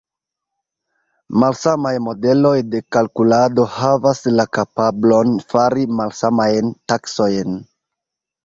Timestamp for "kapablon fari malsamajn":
4.59-6.73